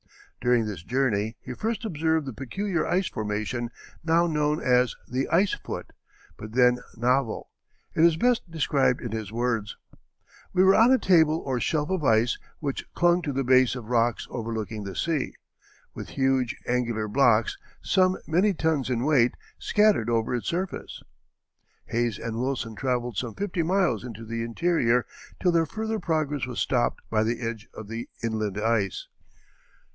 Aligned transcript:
During 0.39 0.65
this 0.65 0.81
journey 0.81 1.37
he 1.39 1.53
first 1.53 1.85
observed 1.85 2.25
the 2.25 2.33
peculiar 2.33 2.87
ice 2.87 3.07
formation 3.07 3.69
now 4.03 4.25
known 4.25 4.59
as 4.59 4.95
the 5.07 5.27
ice 5.29 5.53
foot, 5.53 5.93
but 6.37 6.53
then 6.53 6.79
novel. 6.97 7.51
It 7.95 8.03
is 8.03 8.17
best 8.17 8.49
described 8.49 8.99
in 8.99 9.11
his 9.11 9.31
words: 9.31 9.77
"We 10.53 10.63
were 10.63 10.73
on 10.73 10.91
a 10.91 10.97
table 10.97 11.37
or 11.45 11.59
shelf 11.59 11.91
of 11.91 12.03
ice 12.03 12.39
which 12.59 12.91
clung 12.95 13.21
to 13.21 13.31
the 13.31 13.43
base 13.43 13.75
of 13.75 13.91
rocks 13.91 14.25
overlooking 14.31 14.83
the 14.83 14.95
sea,... 14.95 15.35
with 15.93 16.09
huge 16.09 16.57
angular 16.65 17.07
blocks, 17.07 17.55
some 17.83 18.17
many 18.25 18.55
tons 18.55 18.89
in 18.89 19.03
weight, 19.05 19.35
scattered 19.59 20.09
over 20.09 20.33
its 20.33 20.47
surface." 20.47 21.03
Hayes 21.85 22.17
and 22.17 22.37
Wilson 22.39 22.73
travelled 22.75 23.17
some 23.17 23.35
fifty 23.35 23.61
miles 23.61 24.03
into 24.03 24.25
the 24.25 24.41
interior 24.41 25.05
till 25.39 25.51
their 25.51 25.67
further 25.67 25.99
progress 25.99 26.47
was 26.47 26.59
stopped 26.59 27.03
by 27.11 27.21
the 27.21 27.39
edge 27.41 27.69
of 27.75 27.87
the 27.87 28.09
inland 28.23 28.57
ice. 28.59 29.05